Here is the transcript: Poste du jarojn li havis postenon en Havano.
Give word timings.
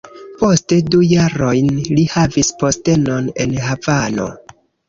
Poste 0.37 0.79
du 0.95 1.01
jarojn 1.09 1.69
li 1.97 2.07
havis 2.15 2.51
postenon 2.63 3.31
en 3.47 3.57
Havano. 3.67 4.31